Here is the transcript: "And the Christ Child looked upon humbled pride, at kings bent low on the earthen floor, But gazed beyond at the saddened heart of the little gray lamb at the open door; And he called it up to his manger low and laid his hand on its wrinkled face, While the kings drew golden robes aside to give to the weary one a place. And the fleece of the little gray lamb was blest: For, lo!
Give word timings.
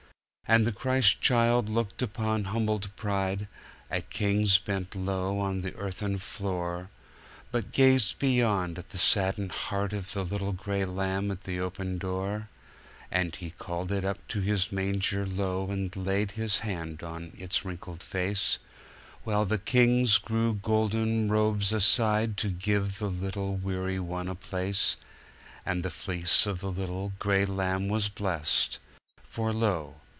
"And 0.53 0.67
the 0.67 0.73
Christ 0.73 1.21
Child 1.21 1.69
looked 1.69 2.01
upon 2.01 2.43
humbled 2.43 2.93
pride, 2.97 3.47
at 3.89 4.09
kings 4.09 4.59
bent 4.59 4.93
low 4.93 5.39
on 5.39 5.61
the 5.61 5.73
earthen 5.75 6.17
floor, 6.17 6.89
But 7.53 7.71
gazed 7.71 8.19
beyond 8.19 8.77
at 8.77 8.89
the 8.89 8.97
saddened 8.97 9.53
heart 9.53 9.93
of 9.93 10.11
the 10.11 10.25
little 10.25 10.51
gray 10.51 10.83
lamb 10.83 11.31
at 11.31 11.45
the 11.45 11.61
open 11.61 11.97
door; 11.99 12.49
And 13.09 13.33
he 13.33 13.51
called 13.51 13.93
it 13.93 14.03
up 14.03 14.27
to 14.27 14.41
his 14.41 14.73
manger 14.73 15.25
low 15.25 15.71
and 15.71 15.95
laid 15.95 16.31
his 16.31 16.59
hand 16.59 17.01
on 17.01 17.31
its 17.37 17.63
wrinkled 17.63 18.03
face, 18.03 18.59
While 19.23 19.45
the 19.45 19.57
kings 19.57 20.19
drew 20.19 20.55
golden 20.55 21.29
robes 21.29 21.71
aside 21.71 22.35
to 22.39 22.49
give 22.49 22.97
to 22.97 23.07
the 23.09 23.41
weary 23.45 24.01
one 24.01 24.27
a 24.27 24.35
place. 24.35 24.97
And 25.65 25.81
the 25.81 25.89
fleece 25.89 26.45
of 26.45 26.59
the 26.59 26.73
little 26.73 27.13
gray 27.19 27.45
lamb 27.45 27.87
was 27.87 28.09
blest: 28.09 28.79
For, 29.23 29.53
lo! 29.53 29.95